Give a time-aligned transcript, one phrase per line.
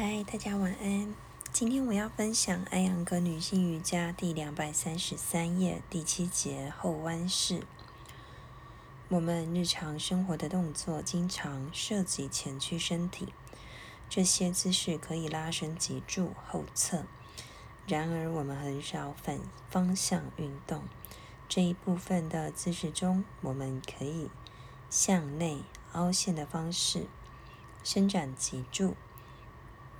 [0.00, 1.12] 嗨，大家晚安。
[1.52, 7.64] 今天我要分享艾扬格女性瑜伽第两百三十三页第七节后弯式。
[9.08, 13.32] 我们日常生活的动作经常涉及前屈身体，
[14.08, 17.02] 这些姿势可以拉伸脊柱后侧。
[17.88, 20.84] 然而，我们很少反方向运动。
[21.48, 24.30] 这一部分的姿势中，我们可以
[24.88, 27.08] 向内凹陷的方式
[27.82, 28.94] 伸展脊柱。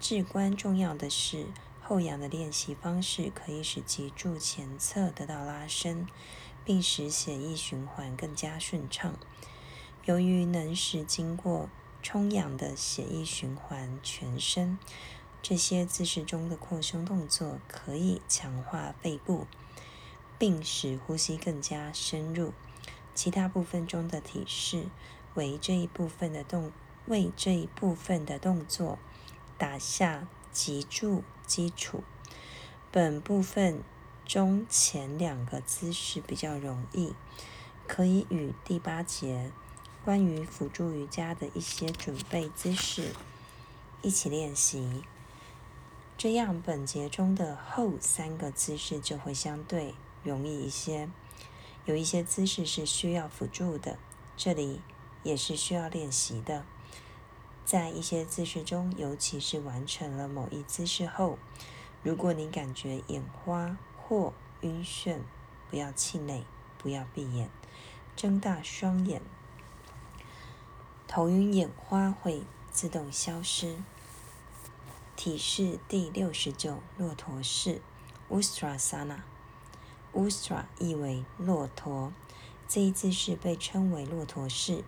[0.01, 1.47] 至关重要的是，
[1.83, 6.07] 后仰的练习方式可以使脊柱前侧得到拉伸，
[6.65, 9.15] 并使血液循环更加顺畅。
[10.05, 11.69] 由于能使经过
[12.03, 14.79] 充氧的血液循环全身，
[15.43, 19.47] 这些姿势中的扩胸动作可以强化背部，
[20.39, 22.53] 并使呼吸更加深入。
[23.15, 24.87] 其他部分中的体式
[25.35, 26.71] 为这一部分的动
[27.07, 28.99] 为这一部分的动作。
[29.59, 32.03] 打下脊柱基础。
[32.91, 33.83] 本部分
[34.25, 37.13] 中前两个姿势比较容易，
[37.87, 39.51] 可以与第八节
[40.05, 43.13] 关于辅助瑜伽的一些准备姿势
[44.01, 45.03] 一起练习。
[46.17, 51.09] 这样本节中的后三个姿势就会相对容易一些。
[51.85, 53.99] 有一些姿势是需要辅助的，
[54.37, 54.81] 这里
[55.23, 56.65] 也是需要练习的。
[57.69, 61.39] 在一些姿势中，尤其是完成了某一姿势后，
[62.03, 65.19] 如果你感觉眼花或晕眩，
[65.69, 66.45] 不要气馁，
[66.79, 67.51] 不要闭眼，
[68.17, 69.21] 睁大双眼。
[71.07, 73.77] 头晕眼花会自动消失。
[75.15, 77.83] 体式第六十九，骆驼式
[78.31, 79.19] （Ustrasana）。
[80.15, 82.15] Ustra 意为骆驼，
[82.67, 84.85] 这一姿势被称为骆驼式。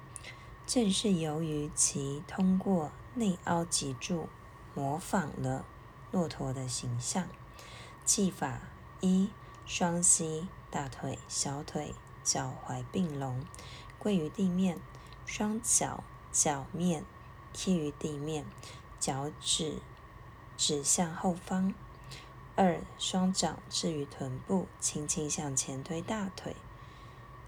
[0.73, 4.29] 正是由于其通过内凹脊柱
[4.73, 5.65] 模仿了
[6.13, 7.27] 骆驼的形象。
[8.05, 8.61] 技法
[9.01, 9.31] 一：
[9.67, 13.45] 双膝、大腿、小腿、脚踝并拢，
[13.99, 14.79] 跪于地面，
[15.27, 17.05] 双脚脚面
[17.53, 18.47] 贴于地面，
[19.01, 19.79] 脚趾
[20.57, 21.75] 指向后方。
[22.55, 26.55] 二：双掌置于臀部，轻轻向前推大腿，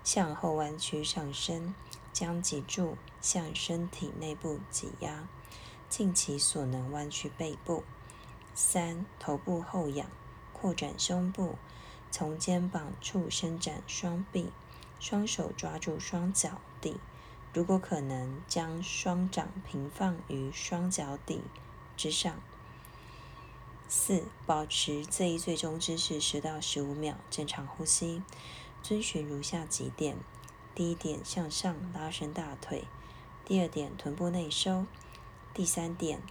[0.02, 1.72] 向后弯曲上身。
[2.12, 5.28] 将脊柱向身体内部挤压，
[5.88, 7.84] 尽其所能弯曲背部。
[8.54, 10.06] 三、头部后仰，
[10.52, 11.56] 扩展胸部，
[12.10, 14.50] 从肩膀处伸展双臂，
[15.00, 16.98] 双手抓住双脚底，
[17.54, 21.40] 如果可能，将双掌平放于双脚底
[21.96, 22.40] 之上。
[23.88, 28.22] 四、保持这一最终姿势十到十五秒，正常呼吸，
[28.82, 30.16] 遵循如下几点。
[30.74, 32.86] 第一点，向上拉伸大腿；
[33.44, 34.86] 第二点，臀部内收；
[35.52, 36.22] 第三点，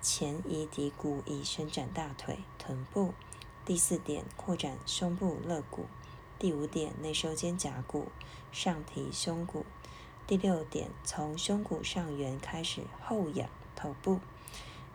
[0.00, 3.14] 前移骶骨以伸展大腿、臀部；
[3.64, 5.86] 第四点，扩展胸部肋骨；
[6.38, 8.12] 第五点，内收肩胛骨，
[8.52, 9.64] 上提胸骨；
[10.24, 14.20] 第六点，从胸骨上缘开始后仰头部；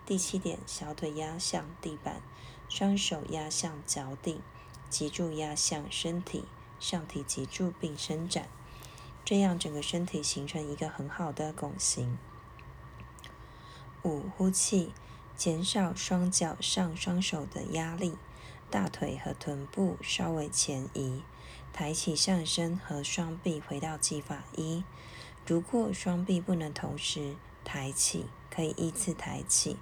[0.06, 2.22] 第七点，小腿压向地板，
[2.70, 4.40] 双手压向脚底，
[4.90, 6.46] 脊柱压向身体，
[6.80, 8.48] 上提脊柱并伸展。
[9.26, 12.18] 这样整个身体形成一个很好的拱形。
[14.04, 14.94] 五、呼气，
[15.36, 18.16] 减少双脚上双手的压力，
[18.70, 21.24] 大腿和臀部稍微前移，
[21.74, 24.84] 抬起上身和双臂回到技法一。
[25.48, 29.78] 如果双臂不能同时抬起，可以依次抬起。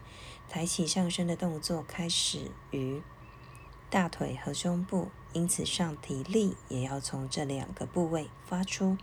[0.48, 3.02] 抬起上身的动作开始于
[3.94, 8.98] 大腿和胸部，因此上提力也要从这两个部位发出。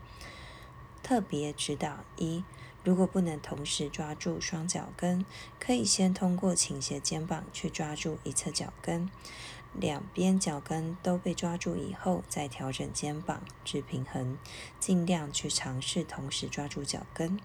[1.00, 2.42] 特别指导一：
[2.82, 5.24] 如果不能同时抓住双脚跟，
[5.60, 9.08] 可以先通过倾斜肩膀去抓住一侧脚跟，
[9.74, 14.36] 两边脚跟都被抓住以后，再调整肩膀至平衡，
[14.80, 17.38] 尽量去尝试同时抓住脚跟。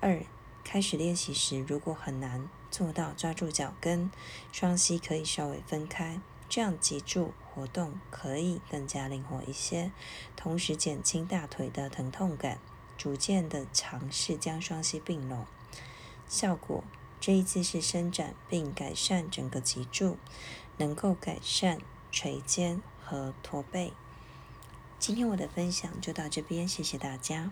[0.00, 0.22] 二、
[0.62, 4.10] 开始练习时，如果很难做到抓住脚跟，
[4.52, 9.92] 双膝可以稍微分开，这样脊柱活动可以更加灵活一些，
[10.36, 12.58] 同时减轻大腿的疼痛感。
[12.98, 15.46] 逐渐的尝试将双膝并拢，
[16.26, 16.82] 效果
[17.20, 20.16] 这一次是伸展并改善整个脊柱，
[20.78, 21.78] 能够改善
[22.10, 23.92] 垂肩和驼背。
[24.98, 27.50] 今天我的分享就到这边，谢谢大家。